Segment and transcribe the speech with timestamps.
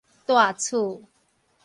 [0.25, 1.03] 大厝